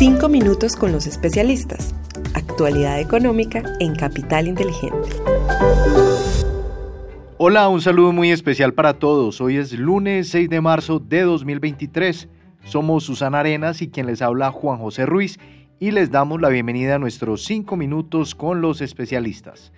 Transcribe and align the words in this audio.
Cinco 0.00 0.30
minutos 0.30 0.76
con 0.76 0.92
los 0.92 1.06
especialistas. 1.06 1.94
Actualidad 2.32 2.98
económica 3.00 3.62
en 3.80 3.94
Capital 3.94 4.48
Inteligente. 4.48 5.10
Hola, 7.36 7.68
un 7.68 7.82
saludo 7.82 8.10
muy 8.10 8.30
especial 8.30 8.72
para 8.72 8.94
todos. 8.94 9.42
Hoy 9.42 9.58
es 9.58 9.78
lunes 9.78 10.28
6 10.28 10.48
de 10.48 10.62
marzo 10.62 11.00
de 11.00 11.20
2023. 11.20 12.30
Somos 12.64 13.04
Susana 13.04 13.40
Arenas 13.40 13.82
y 13.82 13.90
quien 13.90 14.06
les 14.06 14.22
habla 14.22 14.50
Juan 14.50 14.78
José 14.78 15.04
Ruiz 15.04 15.38
y 15.78 15.90
les 15.90 16.10
damos 16.10 16.40
la 16.40 16.48
bienvenida 16.48 16.94
a 16.94 16.98
nuestros 16.98 17.44
5 17.44 17.76
minutos 17.76 18.34
con 18.34 18.62
los 18.62 18.80
especialistas. 18.80 19.70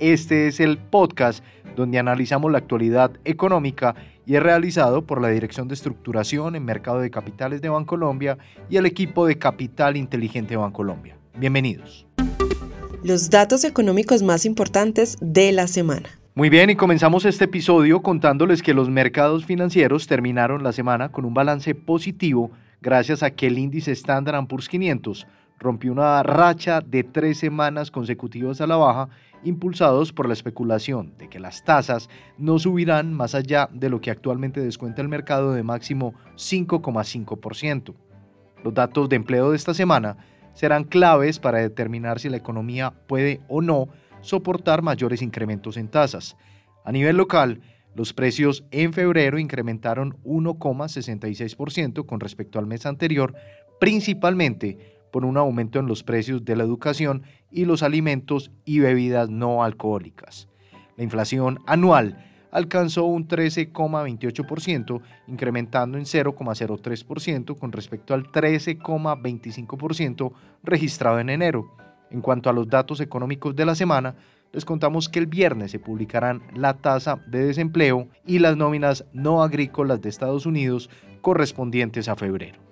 Este 0.00 0.46
es 0.46 0.60
el 0.60 0.78
podcast 0.78 1.44
donde 1.76 1.98
analizamos 1.98 2.50
la 2.50 2.56
actualidad 2.56 3.12
económica 3.26 3.94
y 4.24 4.34
es 4.34 4.42
realizado 4.42 5.06
por 5.06 5.20
la 5.20 5.28
Dirección 5.28 5.68
de 5.68 5.74
Estructuración 5.74 6.56
en 6.56 6.64
Mercado 6.64 7.00
de 7.00 7.10
Capitales 7.10 7.60
de 7.60 7.68
Bancolombia 7.68 8.38
y 8.70 8.78
el 8.78 8.86
equipo 8.86 9.26
de 9.26 9.36
Capital 9.36 9.98
Inteligente 9.98 10.50
de 10.50 10.56
Bancolombia. 10.56 11.18
Bienvenidos. 11.36 12.06
Los 13.04 13.28
datos 13.28 13.62
económicos 13.64 14.22
más 14.22 14.46
importantes 14.46 15.18
de 15.20 15.52
la 15.52 15.66
semana. 15.66 16.08
Muy 16.34 16.48
bien, 16.48 16.70
y 16.70 16.76
comenzamos 16.76 17.26
este 17.26 17.44
episodio 17.44 18.00
contándoles 18.00 18.62
que 18.62 18.72
los 18.72 18.88
mercados 18.88 19.44
financieros 19.44 20.06
terminaron 20.06 20.62
la 20.62 20.72
semana 20.72 21.10
con 21.10 21.26
un 21.26 21.34
balance 21.34 21.74
positivo 21.74 22.52
gracias 22.80 23.22
a 23.22 23.32
que 23.32 23.48
el 23.48 23.58
índice 23.58 23.92
Standard 23.92 24.46
Poor's 24.46 24.70
500 24.70 25.26
rompió 25.60 25.92
una 25.92 26.22
racha 26.22 26.80
de 26.80 27.04
tres 27.04 27.38
semanas 27.38 27.90
consecutivas 27.90 28.60
a 28.60 28.66
la 28.66 28.76
baja, 28.76 29.10
impulsados 29.44 30.12
por 30.12 30.26
la 30.26 30.32
especulación 30.32 31.14
de 31.18 31.28
que 31.28 31.38
las 31.38 31.64
tasas 31.64 32.08
no 32.38 32.58
subirán 32.58 33.12
más 33.12 33.34
allá 33.34 33.68
de 33.72 33.90
lo 33.90 34.00
que 34.00 34.10
actualmente 34.10 34.60
descuenta 34.60 35.02
el 35.02 35.08
mercado 35.08 35.52
de 35.52 35.62
máximo 35.62 36.14
5,5%. 36.34 37.94
Los 38.64 38.74
datos 38.74 39.08
de 39.08 39.16
empleo 39.16 39.50
de 39.50 39.56
esta 39.56 39.74
semana 39.74 40.16
serán 40.54 40.84
claves 40.84 41.38
para 41.38 41.58
determinar 41.58 42.18
si 42.18 42.28
la 42.28 42.36
economía 42.36 42.92
puede 43.06 43.40
o 43.48 43.62
no 43.62 43.88
soportar 44.22 44.82
mayores 44.82 45.22
incrementos 45.22 45.76
en 45.76 45.88
tasas. 45.88 46.36
A 46.84 46.92
nivel 46.92 47.16
local, 47.16 47.60
los 47.94 48.12
precios 48.12 48.64
en 48.70 48.92
febrero 48.92 49.38
incrementaron 49.38 50.16
1,66% 50.24 52.06
con 52.06 52.20
respecto 52.20 52.58
al 52.58 52.66
mes 52.66 52.86
anterior, 52.86 53.34
principalmente 53.78 54.99
por 55.10 55.24
un 55.24 55.36
aumento 55.36 55.78
en 55.78 55.86
los 55.86 56.02
precios 56.02 56.44
de 56.44 56.56
la 56.56 56.64
educación 56.64 57.22
y 57.50 57.64
los 57.64 57.82
alimentos 57.82 58.50
y 58.64 58.80
bebidas 58.80 59.30
no 59.30 59.64
alcohólicas. 59.64 60.48
La 60.96 61.04
inflación 61.04 61.58
anual 61.66 62.26
alcanzó 62.50 63.04
un 63.04 63.28
13,28%, 63.28 65.00
incrementando 65.28 65.98
en 65.98 66.04
0,03% 66.04 67.58
con 67.58 67.72
respecto 67.72 68.14
al 68.14 68.30
13,25% 68.30 70.32
registrado 70.62 71.20
en 71.20 71.30
enero. 71.30 71.70
En 72.10 72.20
cuanto 72.20 72.50
a 72.50 72.52
los 72.52 72.68
datos 72.68 73.00
económicos 73.00 73.54
de 73.54 73.64
la 73.64 73.74
semana, 73.74 74.16
les 74.52 74.64
contamos 74.64 75.08
que 75.08 75.20
el 75.20 75.26
viernes 75.26 75.70
se 75.70 75.78
publicarán 75.78 76.42
la 76.54 76.74
tasa 76.74 77.22
de 77.28 77.44
desempleo 77.44 78.08
y 78.26 78.40
las 78.40 78.56
nóminas 78.56 79.04
no 79.12 79.44
agrícolas 79.44 80.00
de 80.00 80.08
Estados 80.08 80.44
Unidos 80.44 80.90
correspondientes 81.20 82.08
a 82.08 82.16
febrero. 82.16 82.69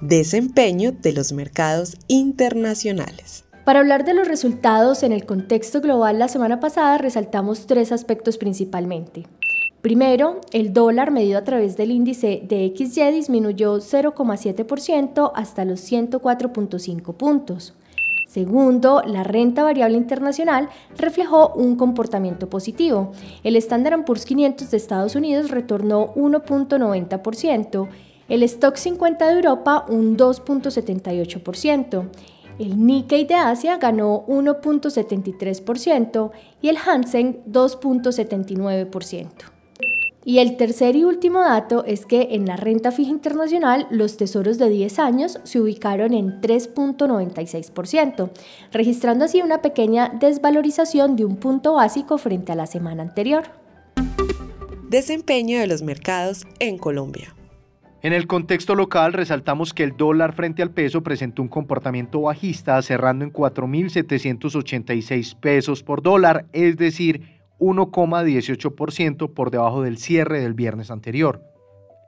Desempeño 0.00 0.92
de 0.92 1.12
los 1.12 1.32
mercados 1.32 1.96
internacionales. 2.08 3.44
Para 3.64 3.80
hablar 3.80 4.04
de 4.04 4.12
los 4.12 4.28
resultados 4.28 5.02
en 5.02 5.12
el 5.12 5.24
contexto 5.24 5.80
global 5.80 6.18
la 6.18 6.28
semana 6.28 6.60
pasada 6.60 6.98
resaltamos 6.98 7.66
tres 7.66 7.92
aspectos 7.92 8.36
principalmente. 8.36 9.26
Primero, 9.80 10.40
el 10.52 10.72
dólar 10.72 11.10
medido 11.10 11.38
a 11.38 11.44
través 11.44 11.76
del 11.76 11.90
índice 11.90 12.42
de 12.46 12.72
XY 12.76 13.12
disminuyó 13.12 13.76
0,7% 13.76 15.32
hasta 15.34 15.64
los 15.64 15.80
104.5 15.90 17.14
puntos. 17.14 17.74
Segundo, 18.26 19.00
la 19.06 19.22
renta 19.22 19.62
variable 19.62 19.96
internacional 19.96 20.68
reflejó 20.98 21.52
un 21.54 21.76
comportamiento 21.76 22.50
positivo. 22.50 23.12
El 23.44 23.54
Standard 23.56 24.04
Poor's 24.04 24.24
500 24.24 24.70
de 24.70 24.76
Estados 24.76 25.14
Unidos 25.14 25.50
retornó 25.50 26.12
1.90%, 26.14 27.88
el 28.28 28.42
Stock 28.42 28.76
50 28.76 29.26
de 29.26 29.32
Europa 29.32 29.86
un 29.88 30.16
2.78%, 30.16 32.08
el 32.58 32.86
Nikkei 32.86 33.26
de 33.26 33.34
Asia 33.34 33.78
ganó 33.78 34.24
1.73% 34.26 36.30
y 36.62 36.68
el 36.68 36.76
Hansen 36.76 37.42
2.79%. 37.46 39.28
Y 40.26 40.38
el 40.38 40.56
tercer 40.56 40.96
y 40.96 41.04
último 41.04 41.40
dato 41.40 41.84
es 41.84 42.06
que 42.06 42.28
en 42.30 42.46
la 42.46 42.56
renta 42.56 42.92
fija 42.92 43.10
internacional 43.10 43.86
los 43.90 44.16
tesoros 44.16 44.56
de 44.56 44.70
10 44.70 44.98
años 44.98 45.38
se 45.42 45.60
ubicaron 45.60 46.14
en 46.14 46.40
3.96%, 46.40 48.30
registrando 48.72 49.26
así 49.26 49.42
una 49.42 49.60
pequeña 49.60 50.16
desvalorización 50.18 51.16
de 51.16 51.26
un 51.26 51.36
punto 51.36 51.74
básico 51.74 52.16
frente 52.16 52.52
a 52.52 52.54
la 52.54 52.66
semana 52.66 53.02
anterior. 53.02 53.44
Desempeño 54.88 55.58
de 55.58 55.66
los 55.66 55.82
mercados 55.82 56.46
en 56.58 56.78
Colombia. 56.78 57.34
En 58.04 58.12
el 58.12 58.26
contexto 58.26 58.74
local 58.74 59.14
resaltamos 59.14 59.72
que 59.72 59.82
el 59.82 59.96
dólar 59.96 60.34
frente 60.34 60.60
al 60.60 60.70
peso 60.70 61.02
presentó 61.02 61.40
un 61.40 61.48
comportamiento 61.48 62.20
bajista 62.20 62.82
cerrando 62.82 63.24
en 63.24 63.32
4.786 63.32 65.40
pesos 65.40 65.82
por 65.82 66.02
dólar, 66.02 66.44
es 66.52 66.76
decir, 66.76 67.40
1,18% 67.60 69.32
por 69.32 69.50
debajo 69.50 69.80
del 69.80 69.96
cierre 69.96 70.42
del 70.42 70.52
viernes 70.52 70.90
anterior. 70.90 71.40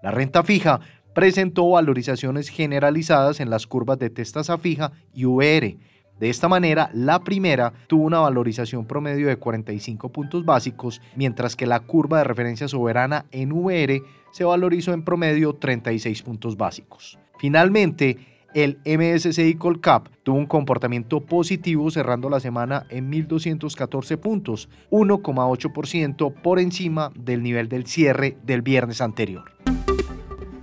La 0.03 0.11
renta 0.11 0.43
fija 0.43 0.81
presentó 1.15 1.71
valorizaciones 1.71 2.51
generalizadas 2.51 3.41
en 3.41 3.49
las 3.49 3.67
curvas 3.67 3.99
de 3.99 4.11
testa 4.11 4.43
fija 4.59 4.93
y 5.15 5.25
VR. 5.25 5.79
De 6.19 6.31
esta 6.31 6.49
manera, 6.49 6.91
la 6.95 7.23
primera 7.23 7.73
tuvo 7.89 8.05
una 8.05 8.21
valorización 8.21 8.87
promedio 8.87 9.29
de 9.29 9.37
45 9.37 10.09
puntos 10.09 10.45
básicos, 10.47 11.03
mientras 11.15 11.57
que 11.57 11.67
la 11.67 11.81
curva 11.81 12.19
de 12.19 12.25
referencia 12.25 12.69
soberana 12.69 13.27
en 13.33 13.53
VR 13.53 14.03
se 14.33 14.45
valorizó 14.45 14.93
en 14.95 15.03
promedio 15.03 15.55
36 15.55 16.23
puntos 16.23 16.57
básicos. 16.57 17.19
Finalmente, 17.39 18.17
el 18.55 18.79
MSCI 18.87 19.57
Colcap 19.57 20.09
tuvo 20.23 20.39
un 20.39 20.47
comportamiento 20.47 21.21
positivo 21.21 21.91
cerrando 21.91 22.31
la 22.31 22.41
semana 22.41 22.87
en 22.89 23.13
1.214 23.13 24.17
puntos, 24.17 24.71
1,8% 24.91 26.33
por 26.33 26.59
encima 26.59 27.13
del 27.15 27.43
nivel 27.43 27.69
del 27.69 27.87
cierre 27.87 28.39
del 28.43 28.63
viernes 28.63 29.03
anterior. 29.03 29.53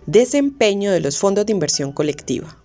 Desempeño 0.07 0.91
de 0.91 1.01
los 1.01 1.19
fondos 1.19 1.45
de 1.45 1.53
inversión 1.53 1.91
colectiva. 1.91 2.62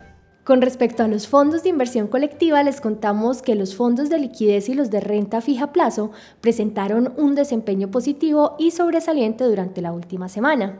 Con 0.48 0.62
respecto 0.62 1.02
a 1.02 1.08
los 1.08 1.28
fondos 1.28 1.62
de 1.62 1.68
inversión 1.68 2.06
colectiva, 2.06 2.62
les 2.62 2.80
contamos 2.80 3.42
que 3.42 3.54
los 3.54 3.76
fondos 3.76 4.08
de 4.08 4.18
liquidez 4.18 4.70
y 4.70 4.74
los 4.74 4.88
de 4.88 5.00
renta 5.00 5.42
fija 5.42 5.74
plazo 5.74 6.10
presentaron 6.40 7.12
un 7.18 7.34
desempeño 7.34 7.90
positivo 7.90 8.56
y 8.58 8.70
sobresaliente 8.70 9.44
durante 9.44 9.82
la 9.82 9.92
última 9.92 10.30
semana. 10.30 10.78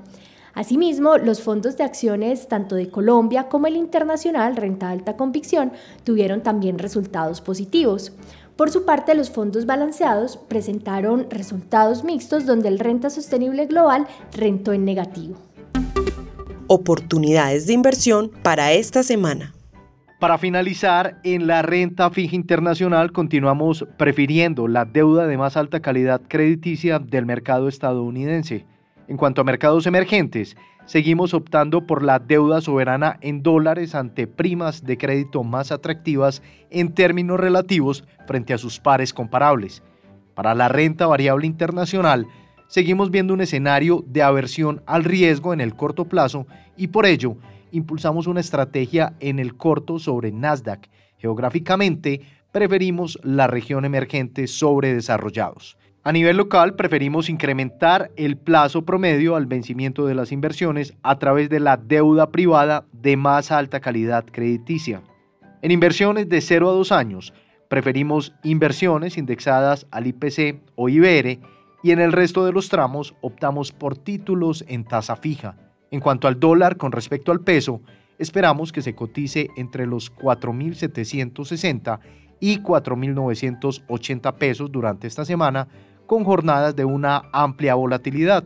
Asimismo, 0.55 1.19
los 1.19 1.43
fondos 1.43 1.77
de 1.77 1.85
acciones 1.85 2.49
tanto 2.49 2.77
de 2.77 2.89
Colombia 2.89 3.51
como 3.51 3.67
el 3.67 3.77
internacional 3.77 4.57
Renta 4.57 4.89
Alta 4.89 5.19
Convicción 5.19 5.73
tuvieron 6.03 6.43
también 6.43 6.79
resultados 6.79 7.43
positivos. 7.43 8.13
Por 8.57 8.71
su 8.71 8.87
parte, 8.87 9.15
los 9.15 9.29
fondos 9.29 9.67
balanceados 9.67 10.39
presentaron 10.39 11.27
resultados 11.29 12.05
mixtos 12.05 12.47
donde 12.47 12.69
el 12.69 12.79
renta 12.79 13.11
sostenible 13.11 13.67
global 13.67 14.07
rentó 14.33 14.73
en 14.73 14.87
negativo. 14.87 15.37
Oportunidades 16.69 17.67
de 17.67 17.75
inversión 17.75 18.31
para 18.43 18.73
esta 18.73 19.03
semana. 19.03 19.53
Para 20.19 20.37
finalizar, 20.37 21.21
en 21.23 21.47
la 21.47 21.63
renta 21.63 22.11
fija 22.11 22.35
internacional 22.35 23.13
continuamos 23.13 23.87
prefiriendo 23.97 24.67
la 24.67 24.85
deuda 24.85 25.29
de 25.29 25.39
más 25.39 25.57
alta 25.57 25.79
calidad 25.79 26.21
crediticia 26.27 26.99
del 26.99 27.25
mercado 27.25 27.69
estadounidense. 27.69 28.67
En 29.07 29.17
cuanto 29.17 29.41
a 29.43 29.45
mercados 29.45 29.87
emergentes, 29.87 30.57
seguimos 30.87 31.35
optando 31.35 31.87
por 31.87 32.03
la 32.03 32.19
deuda 32.19 32.61
soberana 32.61 33.17
en 33.21 33.45
dólares 33.45 33.95
ante 33.95 34.27
primas 34.27 34.85
de 34.85 34.99
crédito 34.99 35.45
más 35.45 35.71
atractivas 35.71 36.43
en 36.71 36.95
términos 36.95 37.39
relativos 37.39 38.03
frente 38.27 38.53
a 38.53 38.59
sus 38.59 38.81
pares 38.81 39.15
comparables. 39.15 39.85
Para 40.35 40.57
la 40.57 40.67
renta 40.67 41.07
variable 41.07 41.47
internacional, 41.47 42.27
seguimos 42.67 43.13
viendo 43.13 43.35
un 43.35 43.41
escenario 43.41 44.03
de 44.05 44.25
aversión 44.25 44.83
al 44.85 45.05
riesgo 45.05 45.53
en 45.53 45.61
el 45.61 45.77
corto 45.77 46.07
plazo 46.07 46.49
y 46.77 46.89
por 46.89 47.07
ello 47.07 47.37
impulsamos 47.73 48.27
una 48.27 48.41
estrategia 48.41 49.15
en 49.21 49.39
el 49.39 49.57
corto 49.57 49.99
sobre 49.99 50.33
Nasdaq. 50.33 50.89
Geográficamente, 51.19 52.23
preferimos 52.53 53.19
la 53.23 53.47
región 53.47 53.85
emergente 53.85 54.47
sobre 54.47 54.95
desarrollados. 54.95 55.77
A 56.05 56.13
nivel 56.13 56.37
local, 56.37 56.75
preferimos 56.75 57.29
incrementar 57.29 58.11
el 58.17 58.37
plazo 58.39 58.85
promedio 58.85 59.37
al 59.37 59.47
vencimiento 59.47 60.07
de 60.07 60.15
las 60.15 60.33
inversiones 60.33 60.95
a 61.03 61.19
través 61.19 61.51
de 61.51 61.61
la 61.61 61.77
deuda 61.77 62.31
privada 62.31 62.87
de 62.93 63.17
más 63.17 63.51
alta 63.51 63.81
calidad 63.81 64.25
crediticia. 64.25 65.03
En 65.61 65.71
inversiones 65.71 66.29
de 66.29 66.41
0 66.41 66.71
a 66.71 66.73
2 66.73 66.93
años, 66.93 67.35
preferimos 67.69 68.33
inversiones 68.43 69.19
indexadas 69.19 69.87
al 69.91 70.07
IPC 70.07 70.63
o 70.77 70.89
IBR 70.89 71.41
y 71.83 71.91
en 71.91 72.01
el 72.01 72.13
resto 72.13 72.47
de 72.47 72.53
los 72.53 72.69
tramos 72.69 73.15
optamos 73.21 73.73
por 73.73 73.97
títulos 73.97 74.65
en 74.69 74.85
tasa 74.85 75.17
fija. 75.17 75.57
En 75.91 76.01
cuanto 76.01 76.29
al 76.29 76.39
dólar 76.39 76.77
con 76.77 76.93
respecto 76.93 77.33
al 77.33 77.41
peso, 77.41 77.81
esperamos 78.19 78.73
que 78.73 78.83
se 78.83 78.95
cotice 78.95 79.49
entre 79.57 79.87
los 79.87 80.15
4.760 80.15 81.99
y 82.41 82.61
4.980 82.61 84.35
pesos 84.35 84.71
durante 84.71 85.07
esta 85.07 85.25
semana, 85.25 85.69
con 86.07 86.25
jornadas 86.25 86.77
de 86.77 86.85
una 86.85 87.23
amplia 87.33 87.75
volatilidad, 87.75 88.45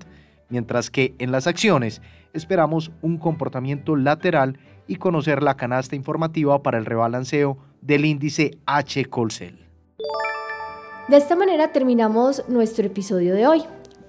mientras 0.48 0.90
que 0.90 1.14
en 1.18 1.32
las 1.32 1.46
acciones 1.46 2.00
esperamos 2.32 2.90
un 3.02 3.18
comportamiento 3.18 3.96
lateral 3.96 4.58
y 4.86 4.96
conocer 4.96 5.42
la 5.42 5.56
canasta 5.56 5.96
informativa 5.96 6.62
para 6.62 6.78
el 6.78 6.86
rebalanceo 6.86 7.58
del 7.80 8.04
índice 8.04 8.58
H. 8.66 9.04
Colcel. 9.06 9.66
De 11.08 11.16
esta 11.16 11.36
manera 11.36 11.72
terminamos 11.72 12.44
nuestro 12.48 12.86
episodio 12.86 13.34
de 13.34 13.46
hoy. 13.46 13.62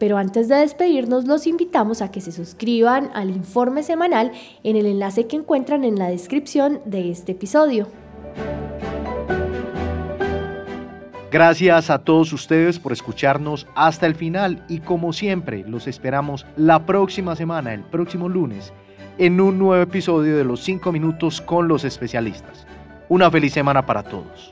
Pero 0.03 0.17
antes 0.17 0.49
de 0.49 0.57
despedirnos, 0.57 1.27
los 1.27 1.47
invitamos 1.47 2.01
a 2.01 2.11
que 2.11 2.19
se 2.19 2.33
suscriban 2.33 3.09
al 3.13 3.29
informe 3.29 3.83
semanal 3.83 4.33
en 4.61 4.75
el 4.75 4.85
enlace 4.85 5.27
que 5.27 5.37
encuentran 5.37 5.85
en 5.85 5.97
la 5.97 6.09
descripción 6.09 6.81
de 6.83 7.09
este 7.09 7.31
episodio. 7.31 7.87
Gracias 11.31 11.89
a 11.89 11.99
todos 11.99 12.33
ustedes 12.33 12.79
por 12.79 12.91
escucharnos 12.91 13.65
hasta 13.75 14.05
el 14.05 14.15
final 14.15 14.65
y 14.67 14.79
como 14.79 15.13
siempre 15.13 15.63
los 15.65 15.87
esperamos 15.87 16.45
la 16.57 16.85
próxima 16.85 17.37
semana, 17.37 17.73
el 17.73 17.83
próximo 17.83 18.27
lunes, 18.27 18.73
en 19.17 19.39
un 19.39 19.57
nuevo 19.57 19.81
episodio 19.81 20.35
de 20.35 20.43
los 20.43 20.59
5 20.65 20.91
minutos 20.91 21.39
con 21.39 21.69
los 21.69 21.85
especialistas. 21.85 22.67
Una 23.07 23.31
feliz 23.31 23.53
semana 23.53 23.85
para 23.85 24.03
todos. 24.03 24.51